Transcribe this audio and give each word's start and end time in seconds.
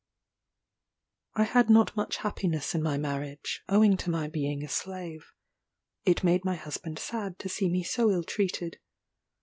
I 1.35 1.43
had 1.43 1.69
not 1.69 1.95
much 1.95 2.15
happiness 2.17 2.73
in 2.73 2.81
my 2.81 2.97
marriage, 2.97 3.61
owing 3.69 3.97
to 3.97 4.09
my 4.09 4.27
being 4.27 4.63
a 4.63 4.67
slave. 4.67 5.31
It 6.05 6.23
made 6.23 6.43
my 6.43 6.55
husband 6.55 6.97
sad 6.97 7.37
to 7.37 7.47
see 7.47 7.69
me 7.69 7.83
so 7.83 8.09
ill 8.09 8.23
treated. 8.23 8.79